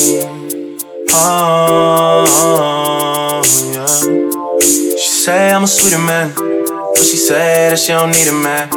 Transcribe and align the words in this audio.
Oh, 1.12 2.24
she 4.90 5.08
say 5.08 5.52
I'm 5.52 5.64
a 5.64 5.66
sweeter 5.66 5.98
man, 5.98 6.32
but 6.34 6.98
she 6.98 7.16
say 7.16 7.70
that 7.70 7.78
she 7.78 7.92
don't 7.92 8.10
need 8.10 8.28
a 8.28 8.32
man. 8.32 8.68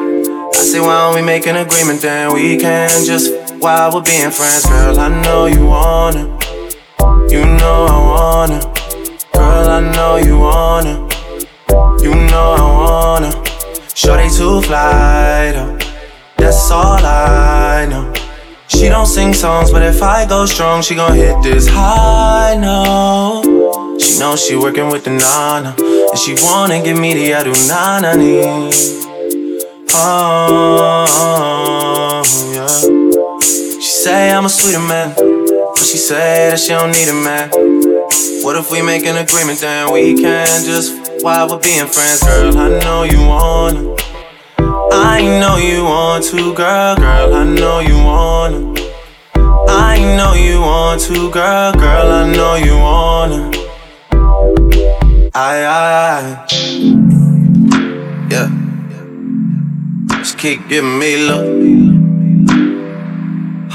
I 0.54 0.54
say, 0.54 0.80
why 0.80 1.06
don't 1.06 1.16
we 1.16 1.22
make 1.22 1.46
an 1.48 1.56
agreement 1.58 2.02
then 2.02 2.34
we 2.34 2.58
can 2.58 2.90
just 3.06 3.34
while 3.62 3.92
we're 3.94 4.02
being 4.02 4.32
friends, 4.32 4.66
girl. 4.66 4.98
I 5.00 5.10
know 5.22 5.46
you 5.46 5.66
wanna, 5.66 6.24
you 7.30 7.46
know 7.46 7.86
I 7.90 7.98
wanna, 8.12 8.60
girl. 9.34 9.70
I 9.70 9.80
know 9.96 10.16
you 10.18 10.38
wanna, 10.40 11.07
you 12.08 12.16
know 12.32 12.56
I 12.58 12.62
wanna. 12.84 13.32
Shorty 13.94 14.30
to 14.38 14.62
fly 14.62 15.52
though, 15.52 15.78
that's 16.38 16.72
all 16.72 17.04
I 17.04 17.86
know. 17.90 18.14
She 18.68 18.90
don't 18.90 19.06
sing 19.08 19.34
songs, 19.34 19.72
but 19.72 19.82
if 19.82 20.02
I 20.02 20.26
go 20.26 20.46
strong, 20.46 20.82
she 20.82 20.96
gon' 20.96 21.16
hit 21.16 21.42
this 21.42 21.68
high 21.68 22.56
note. 22.56 24.00
She 24.00 24.20
knows 24.20 24.46
she 24.46 24.56
working 24.56 24.90
with 24.90 25.04
the 25.04 25.12
nana, 25.12 25.76
and 25.78 26.18
she 26.18 26.36
wanna 26.44 26.82
give 26.82 26.98
me 26.98 27.14
the 27.14 27.32
adu 27.32 27.54
nana 27.68 28.12
Oh, 30.00 31.04
yeah. 32.54 32.68
She 33.82 33.92
say 34.04 34.32
I'm 34.32 34.46
a 34.46 34.50
sweeter 34.50 34.80
man, 34.80 35.16
but 35.18 35.86
she 35.90 35.98
say 35.98 36.50
that 36.52 36.60
she 36.60 36.70
don't 36.70 36.92
need 36.92 37.10
a 37.10 37.14
man. 37.14 37.50
What 38.44 38.56
if 38.56 38.72
we 38.72 38.82
make 38.82 39.06
an 39.06 39.18
agreement, 39.18 39.60
then 39.60 39.92
we 39.92 40.14
can 40.22 40.64
just 40.64 41.07
while 41.22 41.50
we're 41.50 41.60
being 41.60 41.88
friends, 41.88 42.24
girl? 42.24 42.58
I 42.58 42.80
know 42.80 43.04
you 43.04 43.20
wanna. 43.28 43.96
I 44.92 45.22
know 45.22 45.58
you 45.58 45.84
want 45.84 46.24
to, 46.26 46.54
girl, 46.54 46.96
girl. 46.96 47.34
I 47.34 47.44
know 47.44 47.80
you 47.80 47.96
wanna. 47.96 48.74
I 49.68 49.98
know 50.18 50.34
you 50.34 50.62
want 50.62 51.02
to, 51.02 51.30
girl, 51.32 51.74
girl. 51.74 52.12
I 52.12 52.32
know 52.32 52.56
you 52.56 52.78
wanna. 52.78 53.52
I, 55.34 55.64
I, 55.64 55.88
I. 56.18 56.48
yeah. 58.32 58.50
Just 60.18 60.38
keep 60.38 60.68
giving 60.68 60.98
me 61.00 61.28
love. 61.28 61.46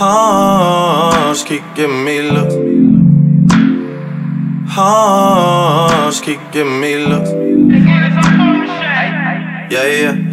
Oh, 0.01 1.31
just 1.33 1.47
keep 1.47 1.63
giving 1.75 2.05
me 2.05 2.23
love. 2.23 2.92
Just 4.75 6.25
keep 6.25 6.41
giving 6.51 6.81
me 6.81 6.97
love. 6.97 7.29
Yeah, 9.71 9.87
yeah 9.87 10.33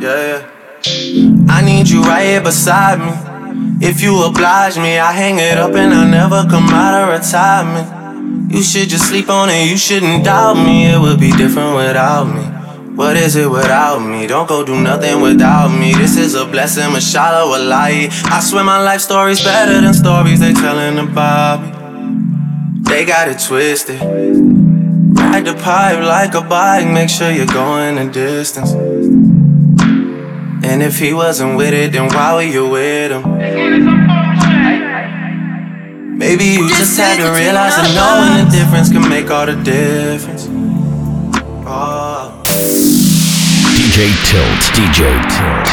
yeah, 0.00 0.42
yeah. 0.84 1.46
I 1.48 1.62
need 1.64 1.88
you 1.88 2.02
right 2.02 2.24
here 2.24 2.40
beside 2.40 2.98
me. 2.98 3.86
If 3.86 4.02
you 4.02 4.24
oblige 4.24 4.76
me, 4.76 4.98
I 4.98 5.12
hang 5.12 5.38
it 5.38 5.58
up 5.58 5.74
and 5.74 5.92
I 5.92 6.08
never 6.08 6.48
come 6.48 6.68
out 6.68 6.94
of 7.02 7.20
retirement. 7.20 8.52
You 8.52 8.62
should 8.62 8.88
just 8.88 9.08
sleep 9.08 9.28
on 9.28 9.50
it, 9.50 9.68
you 9.70 9.76
shouldn't 9.76 10.24
doubt 10.24 10.54
me. 10.54 10.86
It 10.86 11.00
would 11.00 11.20
be 11.20 11.30
different 11.32 11.76
without 11.76 12.24
me. 12.24 12.42
What 12.96 13.16
is 13.16 13.36
it 13.36 13.50
without 13.50 14.00
me? 14.00 14.26
Don't 14.26 14.48
go 14.48 14.64
do 14.64 14.80
nothing 14.80 15.20
without 15.20 15.68
me. 15.68 15.92
This 15.92 16.16
is 16.16 16.34
a 16.34 16.46
blessing, 16.46 16.92
mashallah, 16.92 17.48
wallahi. 17.48 18.08
I 18.24 18.40
swear 18.40 18.64
my 18.64 18.82
life 18.82 19.00
story's 19.00 19.42
better 19.42 19.80
than 19.80 19.92
stories 19.92 20.40
they 20.40 20.54
telling 20.54 20.98
about 20.98 21.62
me. 21.62 21.75
They 22.88 23.04
got 23.04 23.28
it 23.28 23.38
twisted. 23.40 24.00
Ride 24.00 25.44
the 25.44 25.54
pipe 25.54 26.00
like 26.02 26.34
a 26.34 26.40
bike, 26.40 26.86
make 26.86 27.08
sure 27.08 27.30
you're 27.30 27.46
going 27.46 27.96
the 27.96 28.06
distance. 28.12 28.72
And 30.64 30.82
if 30.82 30.98
he 30.98 31.12
wasn't 31.12 31.56
with 31.56 31.74
it, 31.74 31.92
then 31.92 32.08
why 32.14 32.34
were 32.34 32.42
you 32.42 32.68
with 32.68 33.10
him? 33.12 33.22
Maybe 36.16 36.44
you 36.44 36.68
just 36.68 36.96
had 36.96 37.18
to 37.18 37.28
realize 37.38 37.76
that 37.76 37.92
knowing 37.92 38.44
the 38.44 38.50
difference 38.56 38.90
can 38.90 39.08
make 39.08 39.30
all 39.30 39.46
the 39.46 39.56
difference. 39.62 40.46
Oh. 41.68 42.42
DJ 43.76 44.14
Tilt, 44.24 44.62
DJ 44.72 45.12
Tilt. 45.28 45.66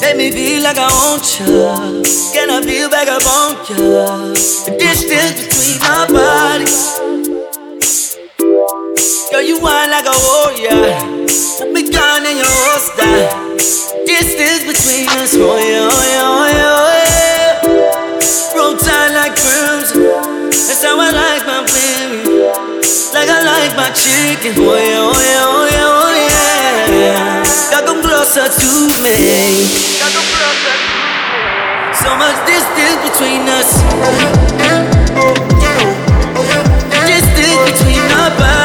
Make 0.00 0.16
me 0.16 0.30
feel 0.30 0.62
like 0.62 0.78
I 0.78 0.86
want 0.86 1.26
ya. 1.42 1.74
Can 2.32 2.50
I 2.50 2.62
feel 2.62 2.88
back 2.88 3.08
up 3.08 3.22
on 3.26 3.58
you? 3.66 3.98
The 4.66 4.76
distance 4.78 5.42
between 5.42 5.78
our 5.82 6.06
bodies. 6.06 6.98
Girl, 9.30 9.42
you 9.42 9.58
whine 9.60 9.90
like 9.90 10.06
a 10.06 10.14
warrior. 10.14 11.26
Put 11.58 11.72
me 11.72 11.82
down 11.90 12.22
in 12.26 12.36
your 12.38 12.46
holster. 12.62 13.26
Distance 14.06 14.62
between 14.70 15.08
us, 15.18 15.34
oh 15.34 15.58
yeah, 15.58 15.90
oh 15.90 16.04
yeah, 16.14 16.30
oh 16.30 16.46
yeah, 16.54 16.78
oh 16.78 16.94
yeah. 17.02 18.58
Roll 18.58 18.76
tight 18.76 19.10
like 19.18 19.34
crimson. 19.34 20.02
That's 20.50 20.82
how 20.84 20.94
I 21.00 21.10
like 21.10 21.42
my 21.46 21.62
baby. 21.74 22.46
Like 23.14 23.28
I 23.28 23.42
like 23.42 23.74
my 23.76 23.90
chicken, 23.90 24.54
oh 24.62 24.78
yeah, 24.78 25.02
oh 25.02 25.18
yeah, 25.18 25.42
oh 25.42 25.58
yeah 25.58 25.61
closer 28.22 28.46
to 28.46 28.86
me. 29.02 29.66
So 31.92 32.16
much 32.16 32.46
distance 32.46 33.10
between 33.10 33.48
us. 33.48 33.82
Distance 37.04 37.70
between 37.70 37.98
our 38.12 38.30
bodies. 38.38 38.61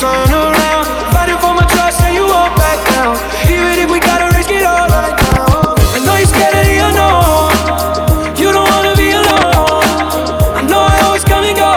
turn 0.00 0.28
around. 0.28 0.84
Fighting 1.12 1.38
for 1.40 1.54
my 1.54 1.64
trust, 1.72 2.02
and 2.02 2.14
you 2.14 2.24
won't 2.28 2.54
back 2.56 2.78
down. 2.92 3.16
Even 3.48 3.78
if 3.80 3.88
we 3.90 3.98
gotta 3.98 4.28
risk 4.36 4.50
it 4.50 4.64
all 4.64 4.88
right 4.88 5.16
now. 5.16 5.72
I 5.96 5.98
know 6.04 6.14
you're 6.20 6.28
scared 6.28 6.54
of 6.60 6.64
the 6.68 6.76
unknown. 6.88 8.36
You 8.36 8.52
don't 8.52 8.68
wanna 8.68 8.94
be 8.94 9.10
alone. 9.16 9.88
I 10.58 10.62
know 10.68 10.82
I 10.84 10.96
always 11.06 11.24
come 11.24 11.44
and 11.44 11.56
go, 11.56 11.72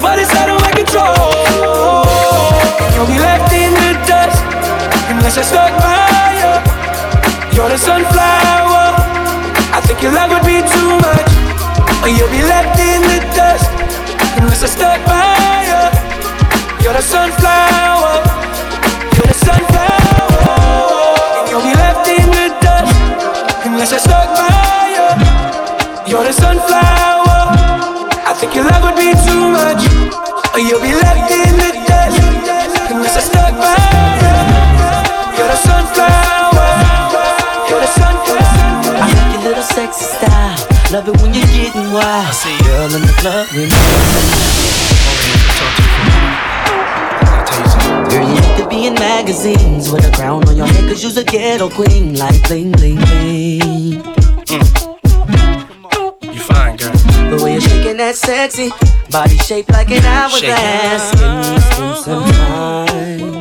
but 0.00 0.18
it's 0.18 0.32
out 0.40 0.48
of 0.48 0.58
my 0.64 0.72
control. 0.72 2.08
You'll 2.94 3.10
be 3.12 3.20
left 3.20 3.52
in 3.52 3.72
the 3.82 3.92
dust 4.08 4.40
unless 5.12 5.36
I 5.36 5.42
stop. 5.42 5.65
the 16.96 17.02
sunflower. 17.02 18.24
You're 19.12 19.28
the 19.28 19.36
sunflower. 19.36 20.32
And 21.36 21.44
you'll 21.50 21.60
be 21.60 21.76
left 21.76 22.08
in 22.08 22.24
the 22.32 22.48
dust 22.64 22.96
unless 23.68 23.92
I 23.92 24.00
stuck 24.00 24.32
by 24.32 24.96
you. 24.96 25.04
You're 26.08 26.24
the 26.24 26.32
sunflower. 26.32 27.52
I 28.24 28.32
think 28.40 28.54
your 28.56 28.64
love 28.64 28.80
would 28.88 28.96
be 28.96 29.12
too 29.28 29.44
much, 29.52 29.84
or 30.56 30.60
you'll 30.64 30.80
be 30.80 30.96
left 30.96 31.28
in 31.28 31.52
the 31.60 31.70
dust 31.84 32.16
unless 32.88 33.16
I 33.20 33.22
stuck 33.28 33.52
by 33.60 33.76
you. 34.24 34.32
You're 35.36 35.52
the 35.52 35.60
sunflower. 35.68 36.68
You're 37.68 37.82
the 37.84 37.92
sunflower. 37.92 38.96
I 38.96 39.06
like 39.12 39.36
your 39.36 39.42
little 39.52 39.68
sexy 39.68 40.06
style. 40.16 40.56
Love 40.96 41.12
it 41.12 41.16
when 41.20 41.34
you're 41.36 41.52
getting 41.52 41.92
wild. 41.92 42.24
I 42.24 42.32
see 42.32 42.56
girl 42.64 42.88
in 42.88 43.02
the 43.04 43.12
club 43.20 43.52
with 43.52 43.68
me. 43.68 43.76
Girl, 48.10 48.28
you 48.28 48.34
need 48.40 48.56
to 48.58 48.66
be 48.68 48.86
in 48.86 48.94
magazines 48.94 49.90
with 49.90 50.06
a 50.06 50.10
crown 50.12 50.48
on 50.48 50.56
your 50.56 50.66
head, 50.66 50.88
cause 50.88 51.02
you's 51.02 51.16
a 51.16 51.24
ghetto 51.24 51.68
queen, 51.68 52.14
like 52.16 52.40
bling, 52.48 52.72
bling, 52.72 52.96
bling. 52.96 54.02
Mm. 54.46 54.74
You 56.22 56.40
fine, 56.40 56.76
girl. 56.76 56.92
The 57.30 57.40
way 57.42 57.52
you're 57.52 57.60
shaking 57.60 57.96
that 57.98 58.14
sexy 58.16 58.70
body 59.10 59.36
shaped 59.38 59.70
like 59.70 59.90
an 59.90 60.04
hourglass. 60.04 61.10
Can 61.18 61.54
we 61.54 61.60
spend 61.60 61.96
some 62.04 62.24
time? 62.32 63.35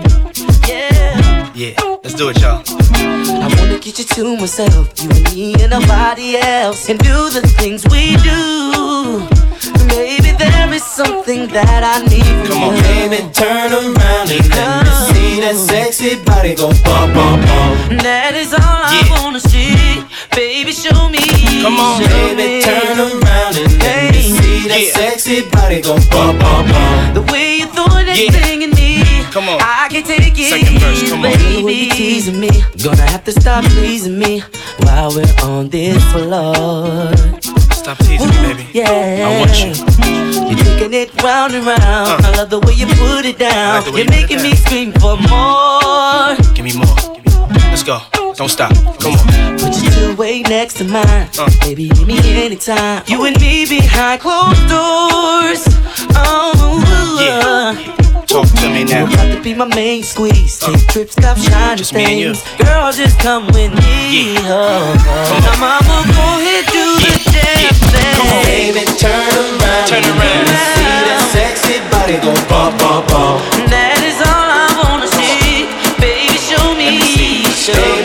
Yeah. 2.18 2.22
Yeah, 2.22 2.22
let's 2.22 2.22
do 2.22 2.30
it, 2.30 2.42
y'all. 2.42 3.44
I 3.44 3.48
wanna 3.60 3.80
get 3.80 4.00
you 4.00 4.06
to 4.06 4.38
myself, 4.38 4.90
you 5.02 5.10
and 5.10 5.34
me 5.36 5.54
and 5.62 5.72
nobody 5.72 6.38
else, 6.38 6.90
and 6.90 6.98
do 7.00 7.30
the 7.30 7.42
things 7.60 7.84
we 7.92 8.16
do. 8.24 9.28
Baby, 9.90 10.32
there 10.38 10.72
is 10.74 10.84
something 10.84 11.48
that 11.50 11.82
I 11.84 12.04
need 12.08 12.48
Come 12.48 12.64
on, 12.64 12.76
you. 12.76 12.82
Baby, 12.84 13.20
turn 13.34 13.72
around 13.74 14.32
and 14.32 14.48
let 14.50 14.86
me 14.86 14.92
see 15.12 15.42
that 15.42 15.56
sexy 15.56 16.16
body 16.24 16.56
go 16.56 16.70
bum 16.84 17.14
bum 17.14 17.40
bum. 17.42 17.98
That 18.00 18.34
is 18.36 18.54
all 18.54 18.62
I 18.62 19.02
wanna 19.12 19.40
see. 19.40 20.04
Baby, 20.36 20.72
show 20.72 21.10
me. 21.10 21.20
Come 21.62 21.80
on, 21.80 22.02
show 22.02 22.08
Baby, 22.08 22.36
me. 22.36 22.62
turn 22.64 23.00
around 23.00 23.56
and 23.60 23.72
let 23.84 24.14
me 24.14 24.22
see 24.22 24.68
that 24.70 24.82
Yeah. 24.82 24.94
sexy 25.00 25.42
body 25.52 25.82
go 25.82 25.96
bum 26.12 26.38
bum 26.40 26.68
bum. 26.72 27.14
The 27.14 27.22
way 27.32 27.58
you 27.60 27.68
throw 27.68 27.88
that 27.88 28.16
Yeah. 28.18 28.32
thing 28.32 28.62
in 28.62 28.72
me. 28.72 29.04
Come 29.32 29.50
on. 29.50 29.60
I 29.62 29.75
can 30.02 30.20
take 30.20 30.38
it. 30.38 30.50
Second 30.50 30.80
verse, 30.80 31.10
come 31.10 31.20
on. 31.20 31.32
baby. 31.32 31.56
The 31.56 31.64
way 31.64 31.74
you 31.74 31.92
teasing 31.92 32.40
me. 32.40 32.50
Gonna 32.84 33.02
have 33.04 33.24
to 33.26 33.32
stop 33.32 33.64
pleasing 33.66 34.20
me 34.20 34.42
while 34.80 35.14
we're 35.16 35.26
on 35.44 35.70
this 35.70 36.04
floor. 36.12 37.12
Stop 37.72 37.98
teasing 38.00 38.28
me, 38.28 38.54
baby. 38.54 38.68
Yeah. 38.74 39.28
I 39.28 39.40
want 39.40 39.56
you. 39.64 39.72
You're 40.50 40.64
taking 40.64 40.94
it 40.94 41.24
round 41.24 41.54
and 41.56 41.66
round. 41.66 41.82
Uh. 41.84 42.28
I 42.28 42.38
love 42.38 42.50
the 42.50 42.60
way 42.60 42.74
you 42.74 42.88
put 42.88 43.26
it 43.26 43.38
down. 43.40 43.84
like 43.84 43.86
You're 43.92 44.00
you 44.00 44.06
put 44.06 44.14
it 44.16 44.22
making 44.22 44.42
me 44.42 44.56
scream 44.56 44.92
for 44.94 45.16
more. 45.30 46.36
Give 46.54 46.66
me 46.66 46.76
more. 46.76 46.96
Give 47.16 47.26
me 47.26 47.32
more. 47.38 47.48
Let's 47.72 47.84
go. 47.84 48.00
Don't 48.36 48.50
stop. 48.50 48.74
Come 49.00 49.14
on. 49.14 49.58
Put 49.58 49.82
your 49.82 49.92
two 49.94 50.16
way 50.18 50.42
next 50.42 50.76
to 50.80 50.84
mine. 50.84 51.30
Uh. 51.40 51.50
Baby, 51.62 51.88
give 51.90 52.08
me 52.08 52.18
anytime. 52.44 53.04
You 53.08 53.24
and 53.26 53.40
me 53.40 53.66
behind 53.68 54.20
closed 54.22 54.68
doors. 54.68 55.64
Oh, 56.18 56.84
Yeah. 57.20 57.96
Talk 58.28 58.48
to 58.60 58.68
me 58.70 58.84
now. 58.84 59.06
You 59.06 59.08
now. 59.08 59.14
about 59.14 59.36
to 59.36 59.42
be 59.42 59.54
my 59.54 59.66
main 59.76 60.04
squeeze. 60.04 60.60
Take 60.60 60.86
trips, 60.88 61.14
stop 61.14 61.38
shining 61.38 61.78
Just 61.78 61.94
me 61.94 62.04
and 62.06 62.20
you. 62.20 62.34
things. 62.34 62.58
Girl, 62.58 62.92
just 62.92 63.20
come 63.20 63.46
with 63.48 63.72
me. 63.74 64.34
Yeah. 64.36 64.50
Oh, 64.50 64.96
oh. 64.98 65.40
Now, 65.46 65.56
mama, 65.62 65.98
go 66.12 66.26
ahead, 66.42 66.66
do 66.74 66.86
the 67.00 67.14
damn 67.32 67.74
thing. 67.94 68.16
Come 68.18 68.28
on. 68.36 68.44
Baby, 68.46 68.84
turn 68.98 69.14
around 69.14 69.88
Turn 69.88 70.04
around. 70.04 70.48
see 70.76 71.00
that 71.08 71.22
sexy 71.32 71.78
body 71.94 72.18
go 72.20 72.34
bum 72.50 72.74
bum 72.82 73.06
bum. 73.08 73.40
That 73.72 74.02
is 74.04 74.18
all 74.20 74.50
I 74.52 74.68
wanna 74.84 75.08
see. 75.08 75.70
Baby, 76.02 76.36
show 76.42 76.66
me. 76.76 77.00
Show 77.56 77.78
me. 78.04 78.05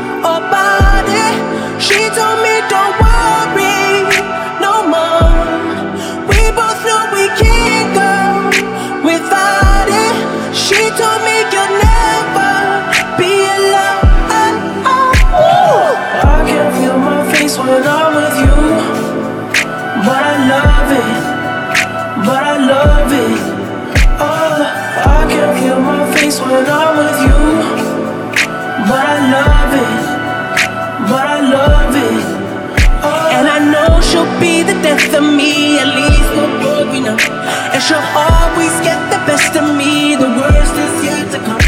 of 35.13 35.23
me, 35.23 35.79
at 35.79 35.89
least 35.95 36.31
both 36.61 36.91
be. 36.91 36.99
And 37.03 37.81
she'll 37.83 38.03
always 38.15 38.75
get 38.83 38.99
the 39.11 39.19
best 39.27 39.55
of 39.55 39.75
me, 39.75 40.15
the 40.15 40.29
worst 40.39 40.75
is 40.75 40.95
yet 41.03 41.25
to 41.31 41.39
come. 41.43 41.63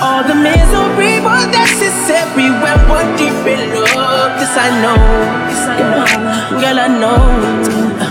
All 0.00 0.22
the 0.22 0.34
misery 0.36 1.20
was 1.20 1.46
necessary 1.48 2.48
when 2.62 2.78
we're 2.88 3.08
deep 3.16 3.40
in 3.48 3.62
love. 3.74 4.36
This 4.40 4.54
I 4.56 4.68
know, 4.84 5.00
this 5.48 5.64
I 5.66 5.80
know, 5.92 6.60
girl 6.60 6.78
I 6.78 6.88
know. 7.02 7.20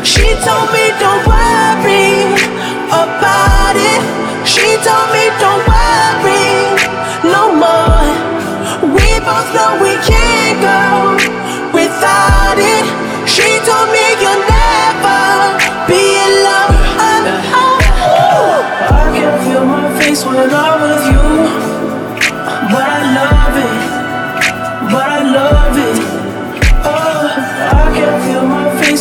She 0.04 0.26
told 0.46 0.68
me 0.76 0.86
don't 1.02 1.24
worry 1.26 2.34
about 2.90 3.76
it. 3.78 4.02
She 4.46 4.66
told 4.86 5.08
me 5.14 5.24
don't 5.42 5.64
worry 5.70 6.46
no 7.34 7.44
more. 7.64 8.06
We 8.96 9.08
both 9.26 9.50
know 9.56 9.82
we 9.82 9.94
can't 10.06 10.58
go 10.62 11.15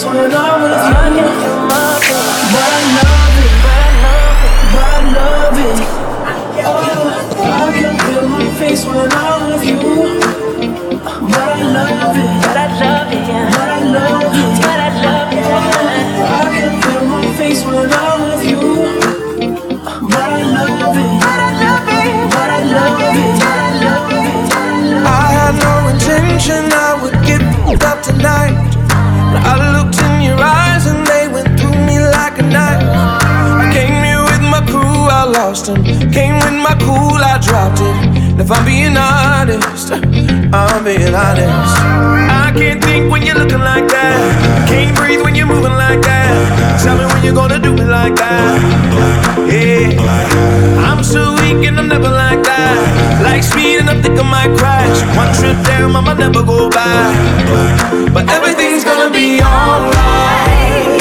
when 0.02 0.16
I'm 0.16 0.62
with 0.62 0.72
you, 0.72 0.94
I 0.94 1.78
love 1.86 2.02
it, 2.02 3.54
love 5.14 5.58
it. 5.60 5.78
Oh, 6.66 6.82
I 7.38 7.70
can 7.78 7.94
my 8.28 8.42
face 8.58 8.84
when 8.86 9.12
I'm 9.12 9.46
with 9.46 9.64
you. 9.64 9.78
But 11.30 11.46
I 11.46 11.62
love 11.62 12.16
it. 12.18 12.26
But 12.42 12.56
I 12.56 12.74
love 12.82 13.12
it. 13.12 13.22
But 13.54 13.68
I 13.70 13.86
love 13.94 14.34
it. 14.34 14.58
But 14.58 14.80
I 14.80 14.90
love 15.04 15.32
it. 15.32 15.46
I 16.18 16.50
can 16.58 17.06
my 17.08 17.22
face 17.38 17.62
when 17.64 17.92
I'm 17.92 18.20
with 18.26 18.44
you. 18.50 18.62
But 20.10 20.26
I 20.26 20.42
love 20.42 20.96
it. 20.98 21.22
But 21.22 21.38
I 21.38 21.54
love 21.62 21.86
it. 21.86 22.10
But 22.34 22.50
I 22.50 22.62
love 22.74 22.98
it. 22.98 23.14
But 23.38 23.58
I 23.62 23.78
love 23.84 24.10
it. 24.10 25.06
I 25.06 25.22
had 25.38 25.54
no 25.62 25.72
intention 25.94 26.62
I 26.72 26.98
would 27.00 27.18
get 27.24 27.42
up 27.84 28.02
tonight. 28.02 28.73
Came 33.74 34.24
with 34.26 34.42
my 34.42 34.60
crew, 34.66 35.08
I 35.10 35.24
lost 35.24 35.66
them. 35.66 35.82
Came 36.12 36.36
with 36.36 36.58
my 36.66 36.74
cool, 36.80 37.18
I 37.18 37.38
dropped 37.38 37.80
it. 37.80 37.96
And 38.34 38.40
if 38.40 38.50
I'm 38.50 38.64
being 38.64 38.96
honest, 38.96 39.92
I'm 39.92 40.84
being 40.84 41.14
honest. 41.14 41.74
I 42.44 42.52
can't 42.54 42.82
think 42.82 43.10
when 43.10 43.22
you're 43.22 43.38
looking 43.38 43.60
like 43.60 43.86
that. 43.88 44.66
Can't 44.68 44.96
breathe 44.96 45.22
when 45.22 45.34
you're 45.34 45.46
moving 45.46 45.72
like 45.72 46.00
that. 46.02 46.82
Tell 46.82 46.96
me 46.98 47.04
when 47.06 47.24
you're 47.24 47.34
gonna 47.34 47.58
do 47.58 47.72
me 47.72 47.84
like 47.84 48.16
that. 48.16 48.60
Yeah, 49.46 49.94
I'm 50.88 51.02
so 51.04 51.32
weak 51.40 51.66
and 51.68 51.78
I'm 51.78 51.88
never 51.88 52.10
like 52.10 52.42
that. 52.42 53.22
Like 53.22 53.42
speeding 53.42 53.88
up, 53.88 54.02
think 54.02 54.18
I 54.18 54.22
might 54.22 54.52
crash. 54.58 54.98
One 55.16 55.30
trip 55.38 55.56
down, 55.64 55.94
I 55.94 56.00
might 56.00 56.18
never 56.18 56.42
go 56.42 56.68
back. 56.70 57.14
But 58.12 58.28
everything's 58.30 58.64
gonna 58.64 58.73
be 59.14 59.40
alright. 59.40 61.00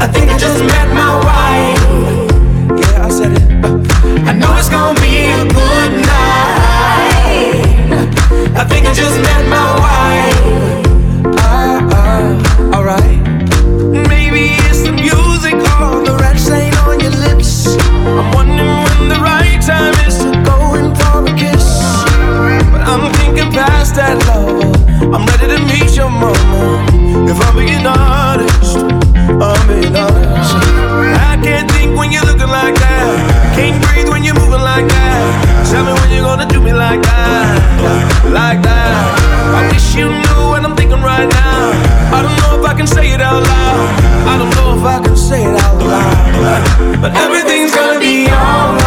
I 0.00 0.06
think 0.12 0.30
I 0.30 0.38
just 0.38 0.60
met 0.72 0.88
my 0.94 1.12
wife. 1.28 1.82
Yeah, 2.80 3.06
I 3.06 3.10
said 3.10 3.32
it. 3.32 3.42
I 4.28 4.32
know 4.40 4.54
it's 4.56 4.68
gonna 4.68 5.00
be 5.00 5.14
a 5.40 5.42
good 5.58 5.92
night. 6.14 7.56
I 8.60 8.64
think 8.70 8.86
I 8.86 8.92
just 8.94 9.18
But 47.00 47.16
everything's 47.16 47.74
gonna 47.74 47.98
be 47.98 48.26
alright. 48.28 48.80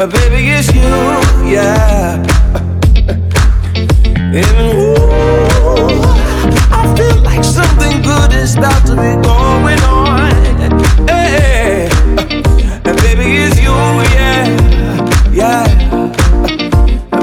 Uh, 0.00 0.06
baby, 0.06 0.48
it's 0.48 0.72
you, 0.72 0.80
yeah. 1.46 2.24
Uh, 2.54 2.60
uh, 3.06 3.12
uh, 3.12 3.18
and 4.32 4.56
ooh, 4.72 4.96
I 6.72 6.94
feel 6.96 7.20
like 7.22 7.44
something 7.44 8.00
good 8.00 8.32
is 8.32 8.56
about 8.56 8.86
to 8.86 8.92
be 8.92 9.12
going 9.20 9.78
on. 9.80 10.32
Hey, 11.06 11.90
and 12.82 12.96
baby, 13.02 13.44
it's 13.44 13.60
you, 13.60 13.76
yeah, 14.16 14.48
yeah. 15.30 15.68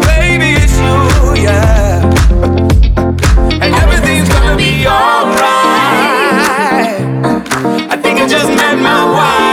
Baby, 0.05 0.61
it's 0.61 0.77
you, 0.77 1.33
yeah. 1.41 2.05
And 3.59 3.73
everything's 3.73 4.29
gonna 4.29 4.55
be 4.55 4.85
alright. 4.85 5.41
I 7.91 7.97
think 8.03 8.19
I 8.19 8.27
just 8.27 8.49
met 8.49 8.77
my 8.77 9.03
wife. 9.11 9.46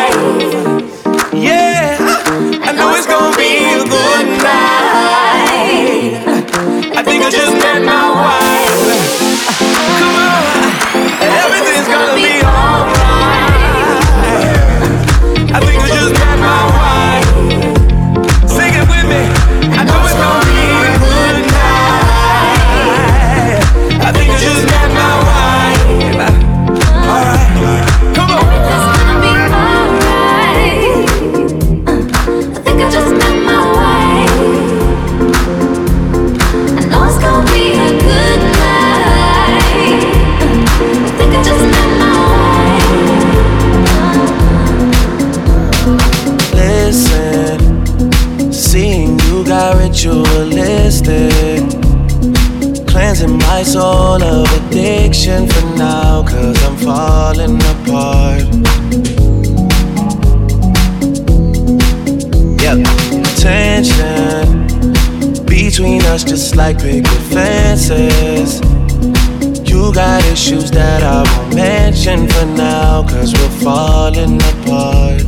Issues 70.35 70.69
that 70.73 71.01
I 71.05 71.23
won't 71.31 71.55
mention 71.55 72.27
for 72.27 72.45
now, 72.45 73.07
cause 73.07 73.33
we're 73.35 73.57
falling 73.63 74.35
apart. 74.53 75.23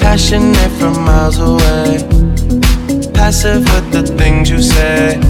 Passionate 0.00 0.72
from 0.80 0.94
miles 1.04 1.38
away. 1.38 2.02
Passive 3.14 3.62
with 3.72 3.92
the 3.92 4.02
things 4.18 4.50
you 4.50 4.60
say. 4.60 5.20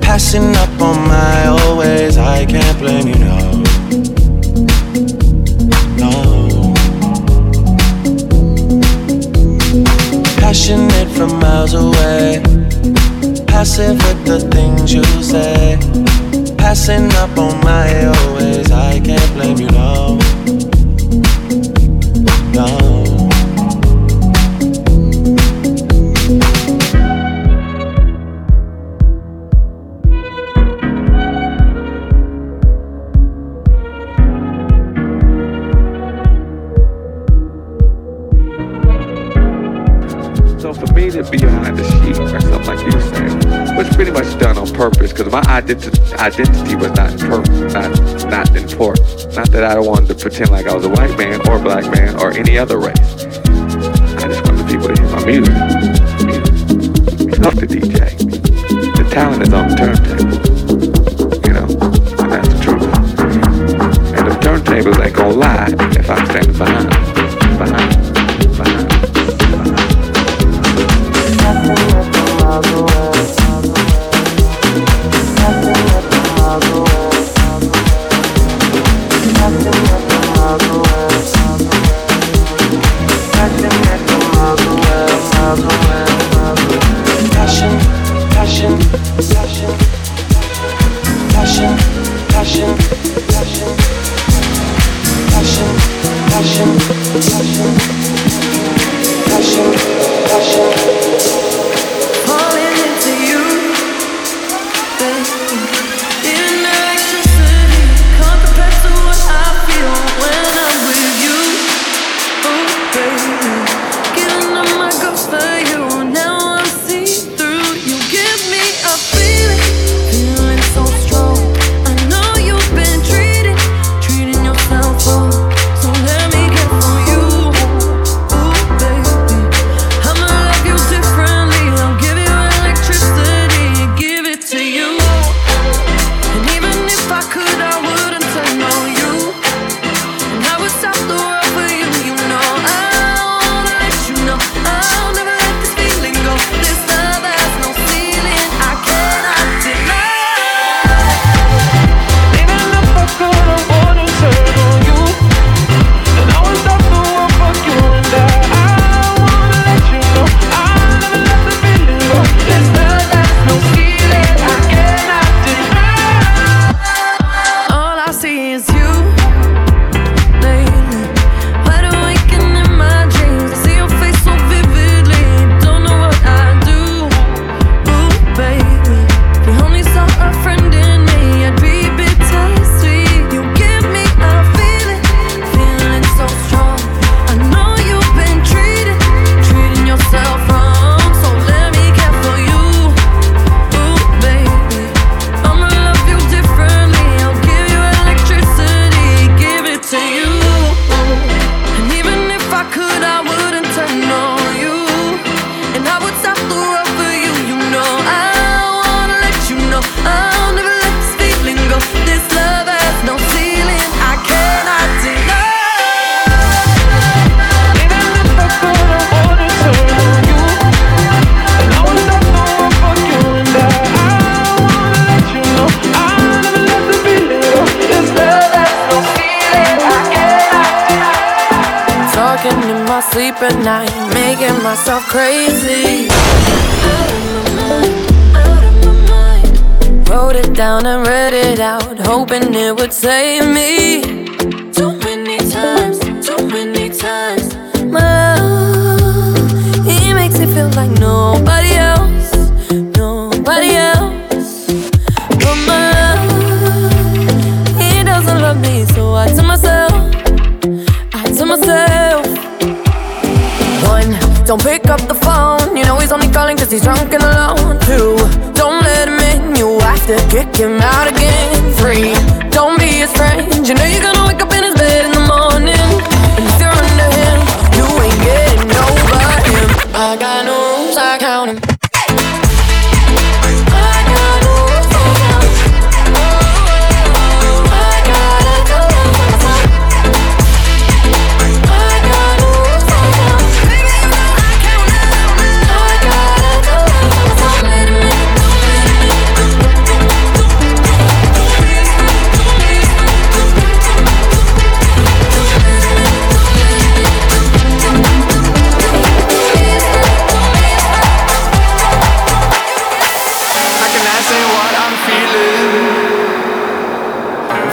Passing 0.00 0.56
up 0.56 0.74
on 0.80 0.98
my 1.06 1.46
always. 1.46 2.18
I 2.18 2.46
can't 2.46 2.78
blame 2.80 3.06
you, 3.06 3.18
no. 3.30 3.38
No. 6.02 6.74
Passionate 10.40 11.08
from 11.16 11.38
miles 11.38 11.74
away. 11.74 12.53
Passive 13.64 13.96
with 13.96 14.26
the 14.26 14.40
things 14.50 14.92
you 14.92 15.02
say. 15.22 15.78
Passing 16.58 17.10
up 17.12 17.38
on 17.38 17.58
my 17.64 18.04
always. 18.04 18.70
I 18.70 19.00
can't 19.00 19.32
blame 19.32 19.56
you. 19.56 19.70
No. 19.70 20.13
My 45.34 45.42
identity 45.48 46.00
identity 46.14 46.76
was 46.76 46.92
not 46.92 47.10
per- 47.18 47.42
not 47.74 47.90
not 48.30 48.54
important. 48.54 49.34
Not 49.34 49.50
that 49.50 49.64
I 49.64 49.80
wanted 49.80 50.06
to 50.06 50.14
pretend 50.14 50.52
like 50.52 50.68
I 50.68 50.76
was 50.76 50.84
a 50.84 50.88
white 50.88 51.18
man 51.18 51.40
or 51.48 51.58
black 51.58 51.90
man 51.90 52.14
or 52.22 52.30
any 52.30 52.56
other 52.56 52.78
race. 52.78 52.96
I 54.22 54.28
just 54.28 54.46
wanted 54.46 54.64
people 54.68 54.86
to 54.86 54.94
hear 54.94 55.10
my 55.10 55.24
music. 55.26 55.54
music. 56.22 56.54
Fuck 57.42 57.54
the 57.54 57.66
DJ. 57.66 58.16
The 58.94 59.10
talent 59.10 59.42
is 59.42 59.52
on 59.52 59.70
the 59.70 59.74
turntable. 59.74 60.38
You 61.42 61.52
know, 61.52 61.66
and 62.22 62.30
that's 62.30 62.48
the 62.50 62.58
truth. 62.62 62.84
And 64.14 64.28
the 64.28 64.36
turntables 64.38 65.04
ain't 65.04 65.16
gonna 65.16 65.34
lie 65.34 65.66
if 65.98 66.10
I'm 66.10 66.26
standing 66.26 66.56
behind, 66.56 66.88
behind, 67.58 67.93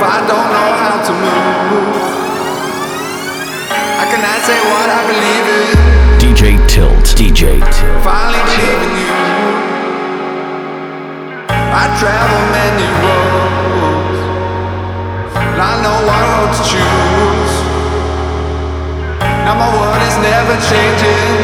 I 0.02 0.18
don't 0.26 0.50
know 0.50 0.70
how 0.82 0.98
to 0.98 1.14
move? 1.14 1.94
I 4.02 4.06
cannot 4.10 4.40
say 4.42 4.58
what 4.74 4.90
I 4.90 5.02
believe 5.06 5.48
in. 5.62 5.78
DJ 6.18 6.58
Tilt. 6.66 7.06
DJ 7.14 7.62
Tilt. 7.62 8.02
Finally 8.02 8.42
believing 8.50 8.98
you. 8.98 9.14
I 11.54 11.86
travel 12.02 12.42
many 12.50 12.88
roads. 12.98 14.20
And 15.38 15.62
I 15.62 15.74
know 15.86 15.98
what 16.02 16.22
road 16.34 16.50
to 16.58 16.64
choose. 16.66 17.54
Now 19.46 19.54
my 19.54 19.70
world 19.70 20.02
is 20.02 20.18
never 20.18 20.58
changing. 20.66 21.38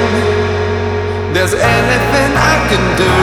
There's 1.34 1.54
anything 1.54 2.32
I 2.34 2.56
can 2.74 2.86
do. 2.98 3.14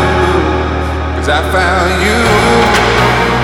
Cause 1.18 1.28
I 1.28 1.43
found 1.51 1.91
you. 2.07 3.43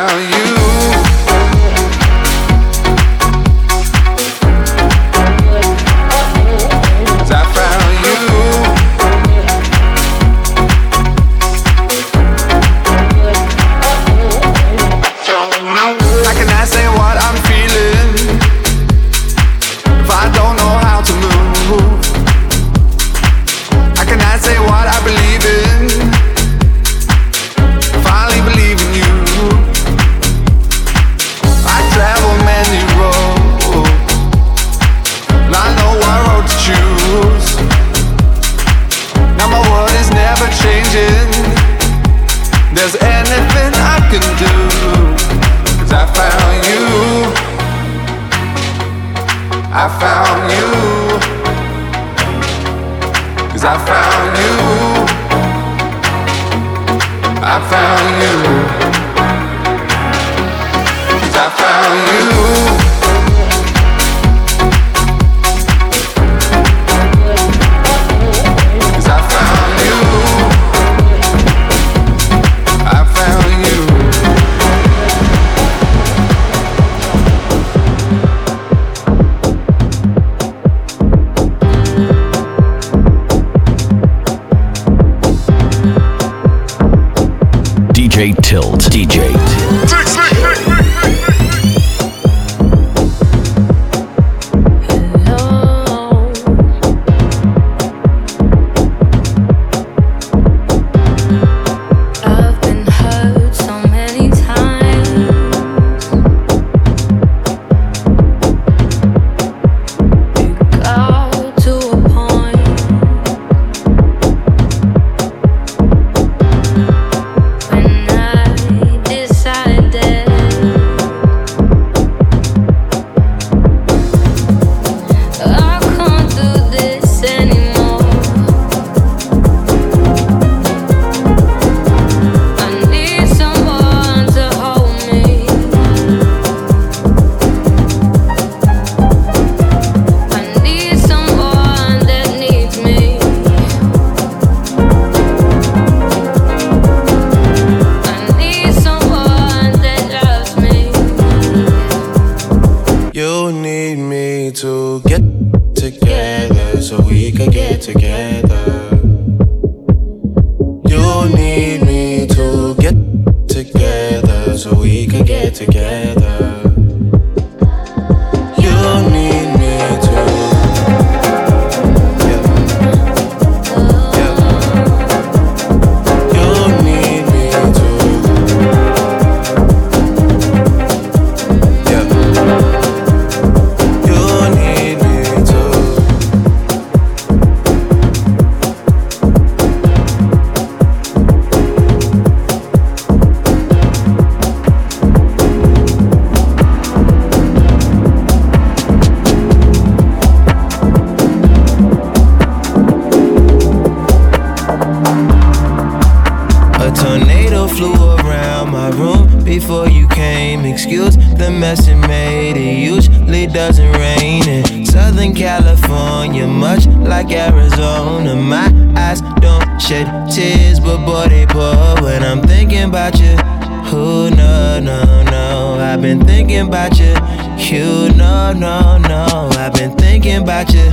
I've 226.01 226.17
been 226.17 226.25
thinking 226.25 226.61
about 226.61 226.97
you. 226.97 227.13
You 227.59 228.09
know, 228.15 228.53
no, 228.53 228.97
no. 228.97 229.49
I've 229.51 229.71
been 229.73 229.95
thinking 229.97 230.37
about 230.37 230.73
you. 230.73 230.89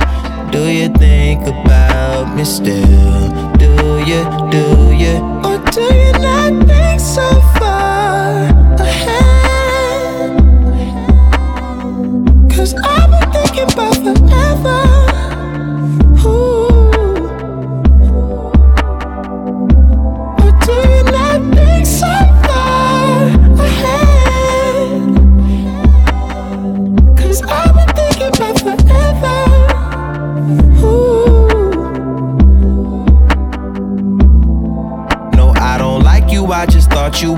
Do 0.51 0.67
you 0.69 0.87
think 0.89 1.47
about 1.47 2.35
me 2.35 2.43
still? 2.45 3.31
Do 3.57 3.97
you, 4.05 4.21
do 4.51 4.93
you? 4.93 5.17
Or 5.43 5.57
do 5.71 5.81
you 5.81 6.11
not 6.11 6.67
think 6.67 6.99
so 6.99 7.27
far 7.57 8.43
ahead? 8.77 10.29
Cause 12.51 12.75
I've 12.75 13.09
been 13.09 13.31
thinking 13.31 13.73
about 13.73 13.95
forever. 13.95 14.78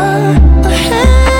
ahead. 0.00 1.39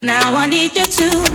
Now 0.00 0.34
I 0.36 0.46
need 0.48 0.74
you 0.74 0.86
to 0.86 1.27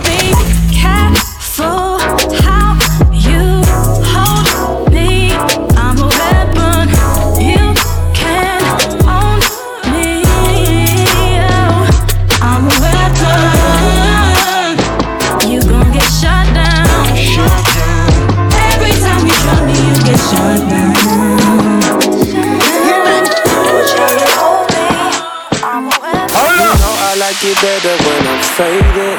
faded. 28.56 29.18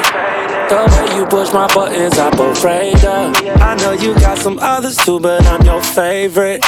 The 0.70 0.80
way 0.92 1.16
you 1.16 1.26
push 1.26 1.52
my 1.52 1.66
buttons, 1.72 2.18
I'm 2.18 2.38
afraid 2.40 3.04
of. 3.04 3.36
I 3.60 3.76
know 3.76 3.92
you 3.92 4.14
got 4.14 4.38
some 4.38 4.58
others 4.58 4.96
too, 4.96 5.20
but 5.20 5.44
I'm 5.46 5.62
your 5.62 5.82
favorite. 5.82 6.62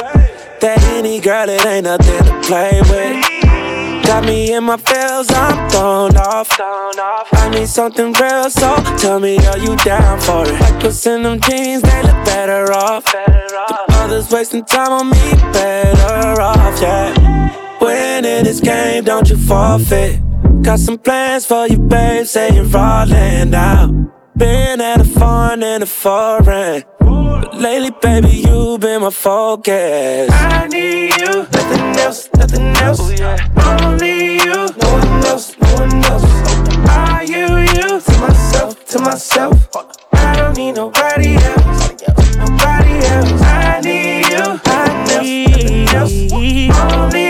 That 0.61 0.79
any 0.93 1.19
girl, 1.19 1.49
it 1.49 1.65
ain't 1.65 1.85
nothing 1.85 2.25
to 2.25 2.41
play 2.47 2.81
with. 2.83 4.05
Got 4.05 4.25
me 4.25 4.53
in 4.53 4.65
my 4.65 4.77
feels, 4.77 5.31
I'm 5.31 5.71
thrown 5.71 6.17
off. 6.17 6.49
I 6.61 7.49
need 7.51 7.69
something 7.69 8.13
real, 8.13 8.51
so 8.51 8.77
tell 8.99 9.19
me, 9.19 9.39
are 9.47 9.59
you 9.59 9.75
down 9.77 10.21
for 10.21 10.45
it? 10.47 10.83
What's 10.83 11.07
in 11.07 11.23
them 11.23 11.41
jeans, 11.41 11.83
they 11.83 12.03
look 12.03 12.25
better 12.25 12.73
off. 12.73 13.05
The 13.05 13.85
others 14.03 14.31
wasting 14.31 14.65
time 14.65 14.93
on 14.93 15.11
me, 15.11 15.33
better 15.53 16.41
off, 16.41 16.81
yeah. 16.83 17.79
Winning 17.81 18.45
this 18.45 18.61
game, 18.61 19.05
don't 19.05 19.29
you 19.31 19.37
forfeit. 19.37 20.28
Got 20.63 20.81
some 20.81 20.99
plans 20.99 21.47
for 21.47 21.67
you, 21.67 21.79
babe, 21.79 22.27
say 22.27 22.55
you're 22.55 22.65
rolling 22.65 23.55
out. 23.55 23.91
Been 24.37 24.81
at 24.81 25.01
a 25.01 25.05
foreign 25.05 25.63
and 25.63 25.83
a 25.83 25.87
foreign. 25.87 26.85
But 27.01 27.55
lately, 27.55 27.91
baby, 28.03 28.45
you've 28.47 28.81
been 28.81 29.03
my 29.03 29.11
focus. 29.11 30.31
I 30.31 30.69
need 30.69 31.17
you, 31.21 31.43
nothing 31.43 31.97
else, 31.97 32.29
nothing 32.37 32.77
else. 32.77 33.01
Oh, 33.01 33.77
only 33.83 34.35
you, 34.35 34.55
no 34.55 34.93
one 34.93 35.25
else, 35.25 35.57
no 35.59 35.75
one 35.75 36.05
else. 36.05 36.25
Are 36.91 37.25
you 37.25 37.47
you 37.59 38.01
to 38.01 38.19
myself, 38.21 38.85
to 38.87 38.99
myself? 39.01 39.69
I 40.13 40.37
don't 40.37 40.57
need 40.57 40.73
nobody 40.73 41.37
else, 41.37 41.93
nobody 42.37 42.95
else. 43.07 43.43
I 43.43 43.81
need 43.83 44.27
you, 44.27 44.61
I 44.65 45.05
need 45.23 45.91
you. 45.93 45.99
Only 46.31 46.67
you, 46.67 46.73
only 46.73 47.28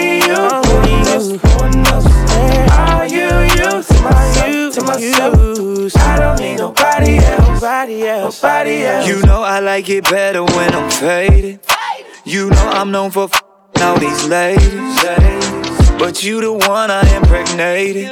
myself, 5.10 5.34
to 5.56 5.62
myself? 5.82 6.06
I 6.08 6.18
don't 6.18 6.40
need 6.40 6.56
nobody 6.58 7.16
else, 7.18 7.48
nobody 7.48 8.06
else, 8.06 8.42
nobody 8.42 8.84
else. 8.84 9.08
You 9.08 9.22
know 9.22 9.42
I 9.42 9.60
like 9.60 9.88
it 9.88 10.04
better 10.04 10.44
when 10.44 10.74
I'm 10.74 10.90
faded. 10.90 11.60
You 12.24 12.50
know 12.50 12.68
I'm 12.70 12.90
known 12.90 13.10
for 13.10 13.24
f- 13.24 13.42
all 13.80 13.98
these 13.98 14.26
ladies. 14.26 15.02
But 15.98 16.22
you 16.22 16.40
the 16.40 16.52
one 16.52 16.90
I 16.90 17.00
impregnated. 17.16 18.06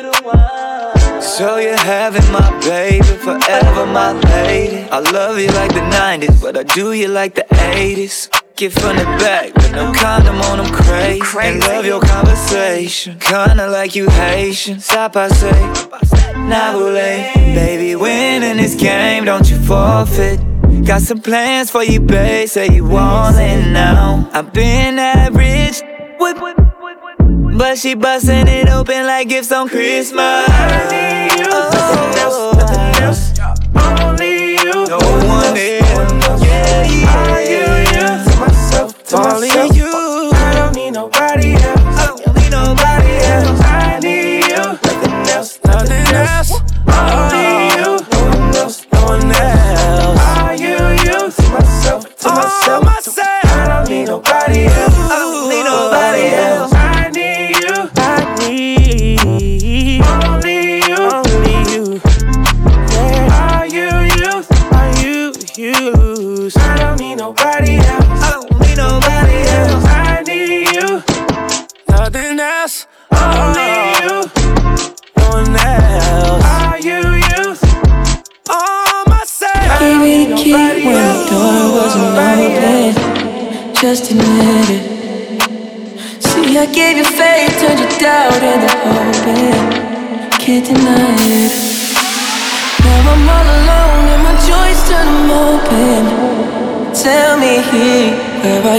So 1.22 1.58
you're 1.58 1.76
having 1.76 2.26
my 2.32 2.50
baby, 2.60 3.04
forever 3.04 3.86
my 3.86 4.12
lady. 4.12 4.88
I 4.90 4.98
love 5.00 5.38
you 5.38 5.48
like 5.48 5.72
the 5.72 5.80
90s, 5.80 6.40
but 6.40 6.56
I 6.56 6.62
do 6.62 6.92
you 6.92 7.08
like 7.08 7.34
the 7.34 7.44
80s. 7.50 8.30
Get 8.56 8.72
from 8.72 8.96
the 8.96 9.04
back, 9.04 9.54
with 9.54 9.72
no 9.72 9.92
condom 9.92 10.40
on, 10.40 10.60
I'm 10.60 10.72
crazy. 10.72 11.20
And 11.42 11.60
love 11.60 11.84
your 11.84 12.00
conversation, 12.00 13.18
kinda 13.18 13.68
like 13.68 13.94
you 13.94 14.08
Haitian. 14.08 14.80
Stop, 14.80 15.14
I 15.14 15.28
say, 15.28 15.52
Nabule. 16.32 17.34
Baby, 17.34 17.96
winning 17.96 18.56
this 18.56 18.74
game, 18.74 19.26
don't 19.26 19.46
you 19.50 19.58
forfeit. 19.58 20.40
Got 20.86 21.02
some 21.02 21.20
plans 21.20 21.70
for 21.70 21.84
you, 21.84 22.00
babe. 22.00 22.48
Say 22.48 22.68
you 22.72 22.86
want 22.86 23.36
it 23.36 23.70
now. 23.72 24.26
I've 24.32 24.50
been 24.54 24.96
rich, 25.34 25.82
with, 26.18 26.38
but 27.58 27.76
she 27.76 27.94
busting 27.94 28.48
it 28.48 28.70
open 28.70 29.06
like 29.06 29.28
gifts 29.28 29.52
on 29.52 29.68
Christmas. 29.68 30.46
Oh. 30.48 31.72
Nothing 31.74 32.22
else, 32.22 32.56
nothing 32.56 33.02
else. 33.02 34.00
Only 34.00 34.52
you, 34.52 34.86
no 34.86 34.96
one 34.96 35.58
else. 35.58 35.85
To 39.08 39.16
Only 39.16 39.48
you. 39.76 40.05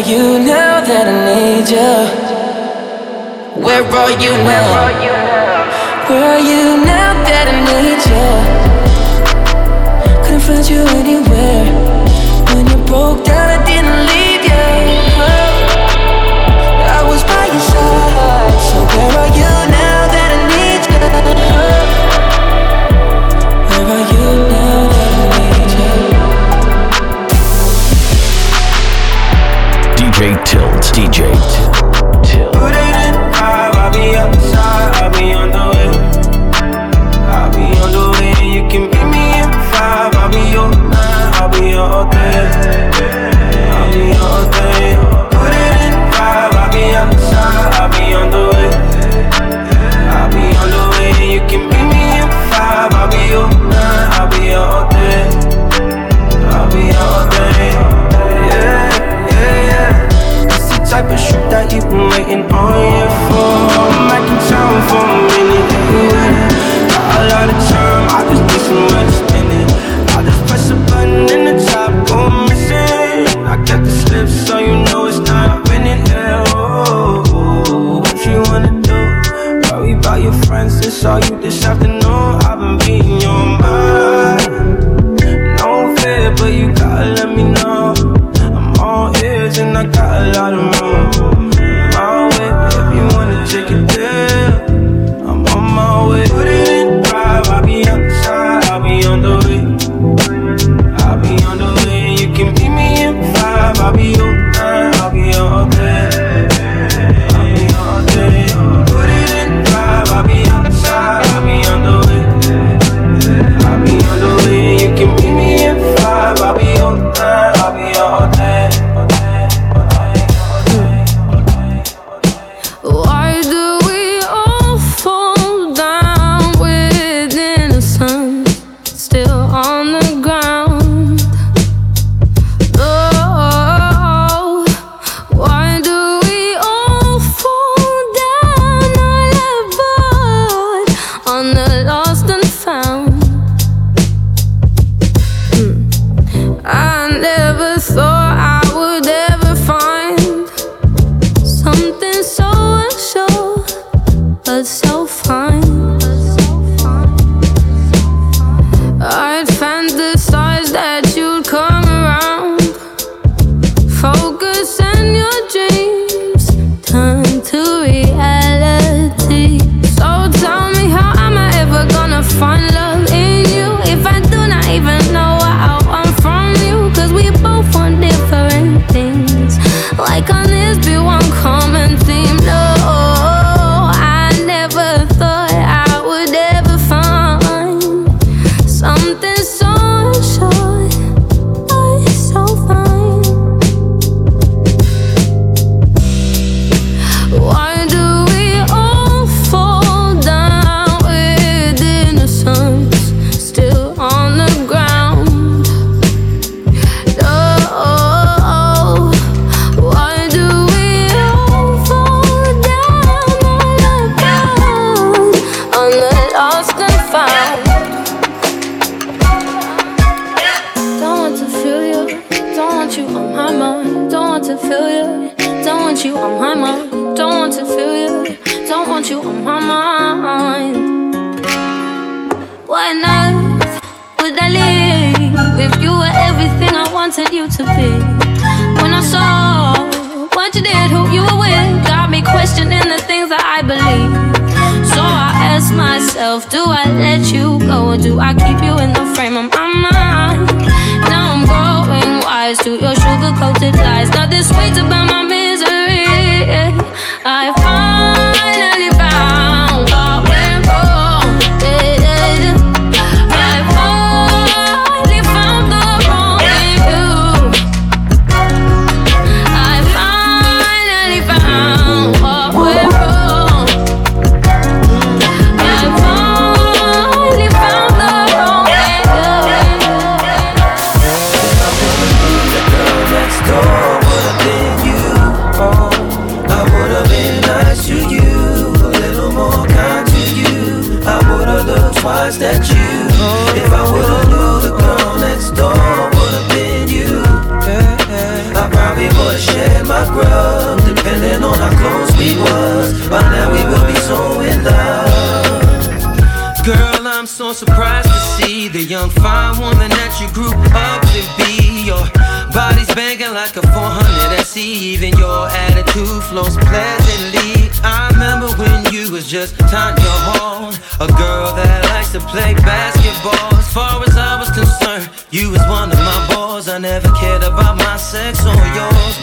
You 0.07 0.39
now 0.39 0.79
that 0.79 1.05
I 1.05 1.15
need 1.27 1.67
you? 1.69 1.93
Where 3.61 3.83
are 3.83 4.11
you 4.23 4.31
now? 4.47 4.67
Where 6.07 6.23
are 6.23 6.39
you 6.39 6.63
now 6.85 7.11
that 7.27 7.47
I 7.51 7.55
need 7.67 8.01
you? 8.07 8.27
Couldn't 10.23 10.43
find 10.47 10.65
you 10.69 10.81
anywhere. 11.01 11.56
DJ 30.97 31.26
waiting 62.27 62.51
on 62.51 62.91
you 62.91 62.96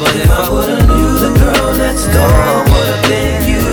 But 0.04 0.16
if, 0.16 0.24
if 0.24 0.30
I 0.30 0.50
would've 0.52 0.86
knew 0.86 1.12
the 1.16 1.32
girl 1.40 1.72
next 1.80 2.04
door 2.12 2.60
would've 2.68 3.02
been 3.08 3.40
you, 3.48 3.64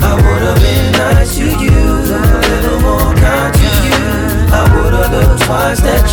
I 0.00 0.16
would've 0.16 0.56
been 0.56 0.92
nice 0.92 1.36
to 1.36 1.44
you, 1.44 1.80
a 2.16 2.40
little 2.48 2.80
more 2.80 3.12
kind 3.20 3.52
to 3.52 3.68
you. 3.84 4.00
I 4.56 4.64
would've 4.72 5.12
looked 5.12 5.42
twice 5.44 5.80
that 5.84 6.05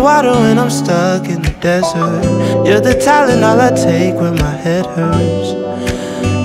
water 0.00 0.30
when 0.30 0.58
I'm 0.58 0.70
stuck 0.70 1.28
in 1.28 1.42
the 1.42 1.54
desert. 1.60 2.24
You're 2.66 2.80
the 2.80 2.94
Tylenol 2.94 3.60
I 3.60 3.70
take 3.74 4.14
when 4.14 4.34
my 4.36 4.54
head 4.64 4.86
hurts. 4.86 5.52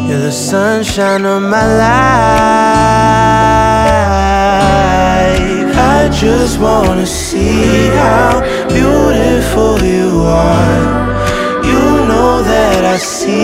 You're 0.07 0.19
the 0.19 0.31
sunshine 0.31 1.25
of 1.25 1.41
my 1.41 1.65
life. 1.85 2.03
I 5.75 6.09
just 6.13 6.59
wanna 6.59 7.05
see 7.05 7.87
how 7.99 8.41
beautiful 8.69 9.79
you 9.83 10.21
are. 10.21 11.03
You 11.65 11.83
know 12.09 12.43
that 12.43 12.85
I 12.85 12.97
see 12.97 13.43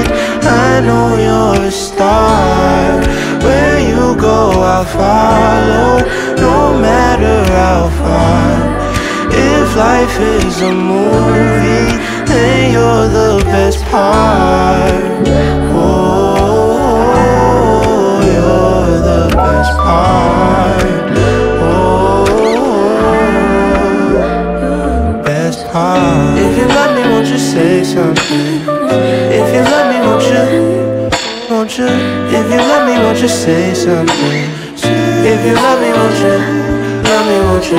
it. 0.00 0.08
I 0.42 0.80
know 0.80 1.16
you're 1.26 1.66
a 1.66 1.70
star. 1.70 3.00
Where 3.44 3.78
you 3.80 4.16
go, 4.20 4.50
I'll 4.74 4.84
follow, 4.84 6.04
no 6.36 6.78
matter 6.78 7.44
how 7.52 7.88
far. 8.00 8.75
If 9.76 9.82
life 9.82 10.16
is 10.20 10.62
a 10.62 10.72
movie, 10.72 11.92
then 12.24 12.72
you're 12.72 13.08
the 13.08 13.44
best 13.44 13.84
part. 13.84 15.28
Oh, 15.76 16.96
you're 18.24 19.00
the 19.10 19.28
best 19.36 19.76
part. 19.76 20.82
Oh, 21.60 22.24
best 25.22 25.66
part. 25.70 26.38
If 26.38 26.56
you 26.56 26.66
love 26.68 26.92
me, 26.96 27.02
won't 27.10 27.28
you 27.28 27.36
say 27.36 27.84
something? 27.84 28.62
If 29.38 29.46
you 29.54 29.60
love 29.60 29.86
me, 29.92 29.98
won't 30.06 30.24
you? 30.32 30.46
Won't 31.50 31.76
you? 31.76 31.88
If 32.34 32.46
you 32.50 32.60
love 32.70 32.84
me, 32.88 32.94
won't 33.04 33.20
you 33.20 33.28
say 33.28 33.74
something? 33.74 34.50
If 35.32 35.44
you 35.44 35.54
love 35.54 35.80
me, 35.82 35.90
won't 35.92 36.18
you? 36.22 36.55
Me, 37.36 37.42
won't 37.42 37.68
you? 37.70 37.76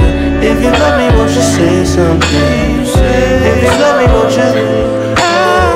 If 0.50 0.62
you 0.62 0.70
love 0.70 0.96
me, 1.00 1.08
won't 1.18 1.32
you 1.32 1.42
say 1.42 1.84
something? 1.84 2.86
If 3.50 3.58
you 3.64 3.72
love 3.82 3.98
me, 4.00 4.06
won't 4.14 4.32
you? 4.38 5.16
Ah, 5.18 5.74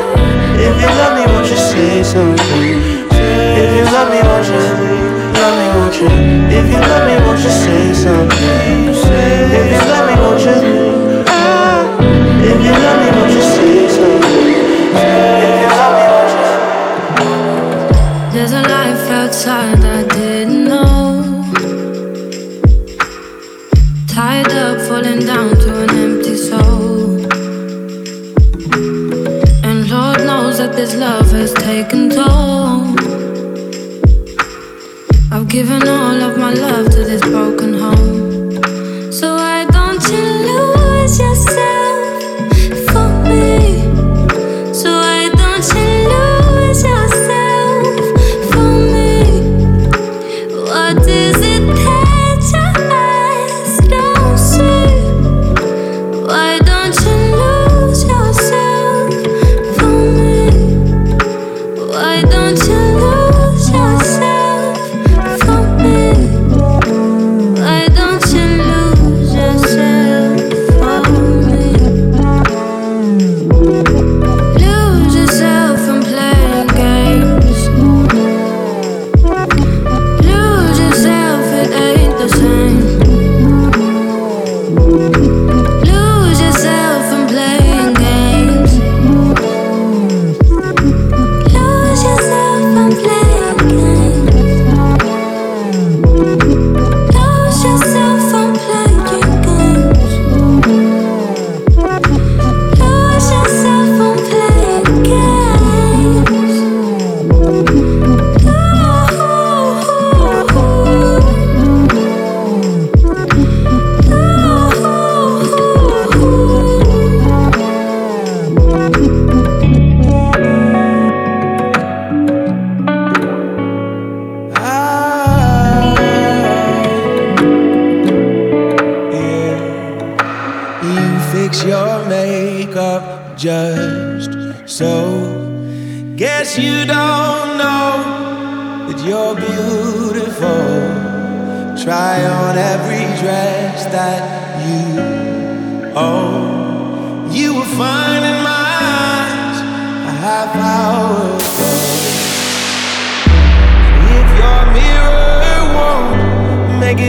If 0.68 0.76
you 0.82 0.90
love 1.00 1.14
me, 1.18 1.24
won't 1.32 1.48
you 1.50 1.58
say 1.58 2.04
something? 2.04 2.62
If 3.10 3.70
you 3.78 3.84
love 3.96 4.10
me, 4.14 4.20
won't 4.22 4.48
you? 4.48 4.62
Love 5.40 5.56
me, 5.58 5.68
won't 5.76 5.96
you? 5.98 6.10
If 6.58 6.66
you 6.74 6.80
love 6.90 7.04
me, 7.08 7.16
won't 7.26 7.40
you 7.42 7.50
say 7.50 7.94
something? 7.94 8.90
If 9.58 9.66
you 9.74 9.82
love 9.92 10.06
me, 10.10 10.16
won't 10.22 10.42
you? 10.46 11.24
Ah, 11.28 11.82
If 12.50 12.58
you 12.66 12.74
love 12.84 12.98
me, 13.02 13.08
won't 13.18 13.32
you 13.34 13.42
say 13.42 13.90
something? 13.96 14.48
If 14.94 15.58
you 15.64 15.70
love 15.80 15.94
me, 15.98 16.06
won't 16.14 16.34
you? 16.38 16.46
There's 18.34 18.52
a 18.54 18.62
life 18.62 19.10
outside 19.10 19.84
I 19.84 20.04
didn't 20.04 20.41
I've 35.62 35.70
all 35.88 36.22
of 36.24 36.38
my 36.40 36.54
love 36.56 36.91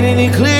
any 0.04 0.28
clearer. 0.28 0.51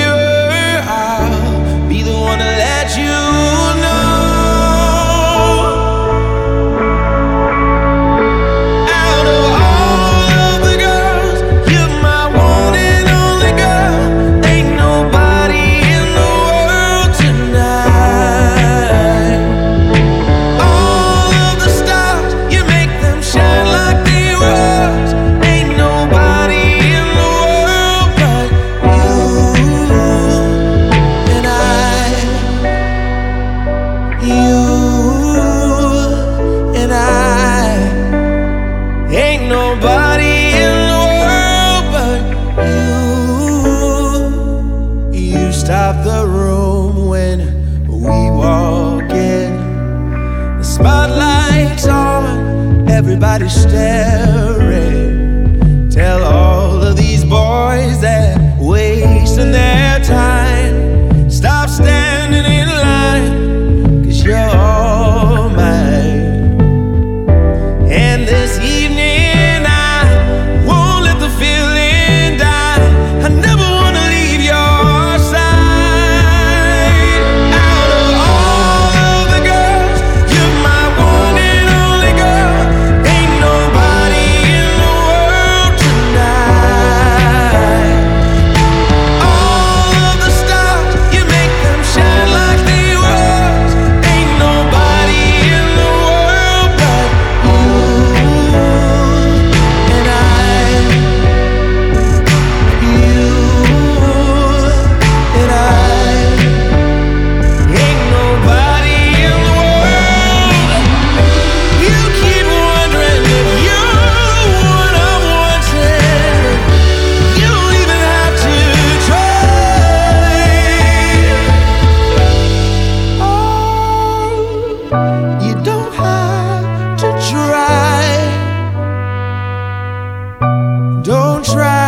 try. 131.53 131.82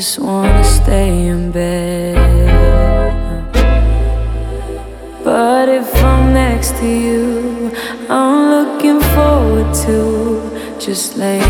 just 0.00 0.18
wanna 0.18 0.64
stay 0.64 1.26
in 1.26 1.52
bed. 1.52 2.16
But 5.22 5.68
if 5.68 5.94
I'm 6.02 6.32
next 6.32 6.70
to 6.78 6.86
you, 6.86 7.70
I'm 8.08 8.48
looking 8.54 9.00
forward 9.12 9.74
to 9.84 10.78
just 10.78 11.18
laying. 11.18 11.49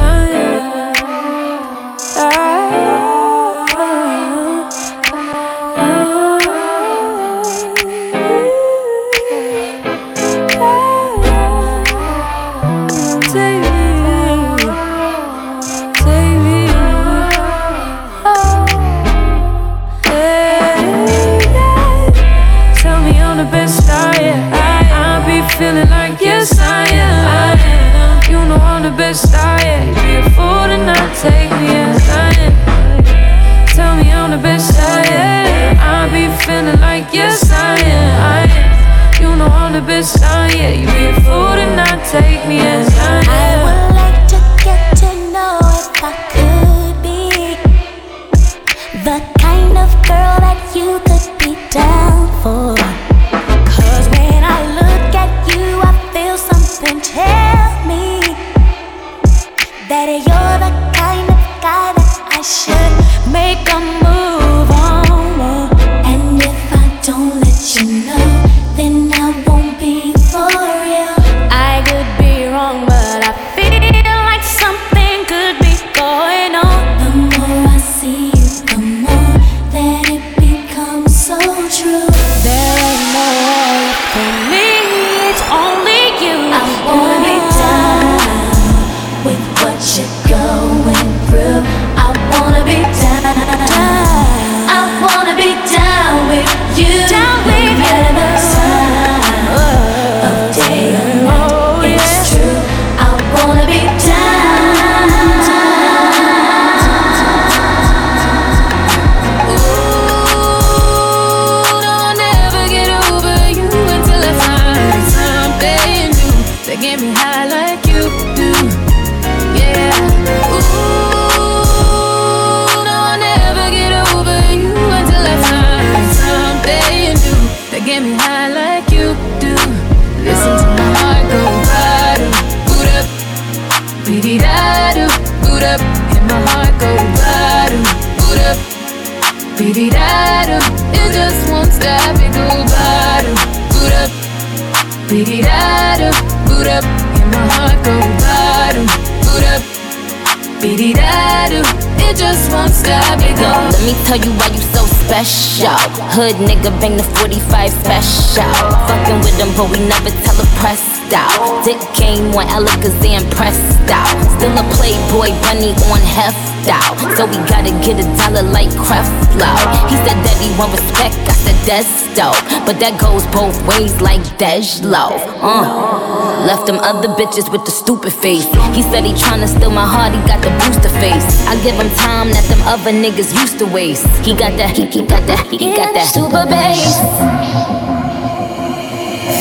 bunny 165.61 165.73
on 165.91 166.01
heft 166.01 166.69
out. 166.69 166.97
So 167.17 167.25
we 167.25 167.37
gotta 167.47 167.71
get 167.85 167.99
a 167.99 168.05
dollar 168.17 168.43
like 168.43 168.69
Creflo. 168.69 169.51
He 169.89 169.95
said 170.05 170.17
that 170.25 170.37
he 170.41 170.49
want 170.57 170.71
respect, 170.73 171.15
I 171.29 171.33
said 171.33 171.57
that's 171.65 171.93
dope. 172.17 172.37
But 172.65 172.79
that 172.79 172.99
goes 172.99 173.25
both 173.27 173.55
ways 173.67 174.01
like 174.01 174.21
Dejlo. 174.37 175.21
Uh. 175.41 176.45
Left 176.45 176.65
them 176.65 176.79
other 176.81 177.09
bitches 177.09 177.51
with 177.51 177.65
the 177.65 177.71
stupid 177.71 178.13
face. 178.13 178.45
He 178.73 178.81
said 178.81 179.05
he 179.05 179.13
tryna 179.13 179.47
steal 179.47 179.69
my 179.69 179.85
heart, 179.85 180.13
he 180.13 180.21
got 180.25 180.41
the 180.41 180.49
booster 180.57 180.89
face. 180.97 181.25
I 181.47 181.55
give 181.63 181.75
him 181.75 181.89
time 181.95 182.31
that 182.31 182.45
them 182.49 182.61
other 182.65 182.91
niggas 182.91 183.33
used 183.39 183.59
to 183.59 183.65
waste. 183.65 184.07
He 184.25 184.33
got 184.33 184.57
that, 184.57 184.75
he, 184.75 184.85
he 184.85 185.05
got 185.05 185.25
that, 185.27 185.45
he, 185.47 185.57
he 185.57 185.75
got 185.75 185.93
that 185.93 186.09
super 186.09 186.45
bass. 186.49 186.97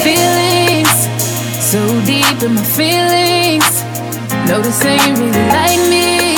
Feelings 0.05 0.91
so 1.71 1.79
deep 2.05 2.43
in 2.43 2.55
my 2.55 2.65
feelings. 2.65 3.90
Notice 4.51 4.81
they 4.81 4.99
ain't 4.99 5.17
really 5.17 5.47
like 5.55 5.79
me. 5.89 6.35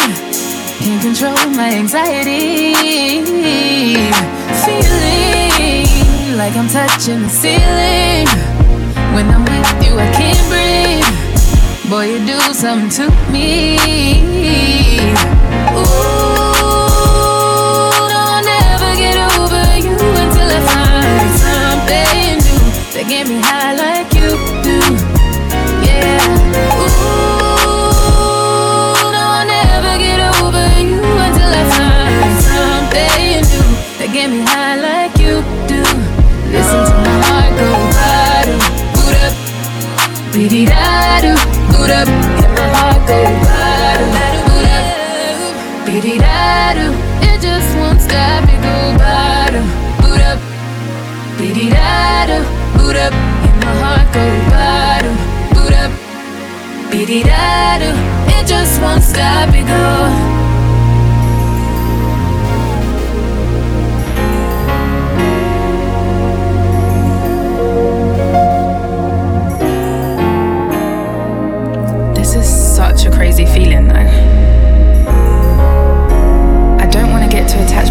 Can't 0.84 1.01
control 1.01 1.34
my 1.56 1.72
anxiety. 1.72 2.74
Feeling 4.66 5.86
like 6.36 6.55
I'm 6.55 6.68
touching 6.68 7.22
the 7.22 7.30
ceiling. 7.30 8.28
When 9.14 9.30
I'm 9.30 9.44
with 9.44 9.86
you, 9.86 9.98
I 9.98 10.10
can't 10.12 10.44
breathe. 10.52 11.09
Boy, 11.90 12.05
you 12.12 12.18
do 12.26 12.39
something 12.52 12.90
to 12.98 13.09
me. 13.32 13.78
Ooh, 15.72 15.80
no, 18.12 18.18
I'll 18.28 18.44
never 18.44 18.93
get 18.94 19.16
over 19.39 19.64
you 19.80 19.97
until 20.22 20.48
I 20.52 20.60
find 20.68 21.32
something 21.48 22.36
new 22.44 22.60
that 22.93 23.05
get 23.09 23.24
me 23.26 23.40
high 23.40 23.72
like 23.72 23.91
boot 41.82 41.90
up, 41.90 42.06
and 42.06 42.54
my 42.54 42.68
heart 42.78 43.02
go 43.09 43.18
bada, 43.42 44.06
boot 44.46 44.68
up, 44.78 44.86
beady 45.86 46.18
da. 46.18 46.74
It 47.28 47.40
just 47.40 47.76
won't 47.76 48.00
stop, 48.00 48.44
it 48.48 48.60
go 48.62 48.76
bada, 49.02 49.60
boot 50.00 50.20
up, 50.30 50.38
beady 51.38 51.70
da 51.70 52.38
boot 52.76 52.94
up, 52.94 53.12
and 53.12 53.56
my 53.64 53.74
heart 53.82 54.06
go 54.14 54.24
bada, 54.52 55.10
boot 55.54 55.74
up, 55.82 55.90
beady 56.92 57.24
da. 57.24 57.78
It 58.38 58.46
just 58.46 58.80
won't 58.80 59.02
stop, 59.02 59.48
it 59.52 59.66
go. 59.66 60.41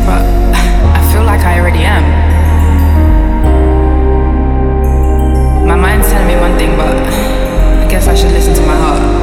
but 0.06 0.22
I 0.98 1.12
feel 1.12 1.24
like 1.24 1.42
I 1.42 1.60
already 1.60 1.84
am. 1.84 2.04
My 5.66 5.76
mind's 5.76 6.08
telling 6.10 6.28
me 6.28 6.36
one 6.36 6.58
thing, 6.58 6.76
but 6.76 6.96
I 7.84 7.88
guess 7.90 8.08
I 8.08 8.16
should 8.16 8.32
listen 8.32 8.54
to 8.56 8.62
my 8.62 8.76
heart. 8.76 9.21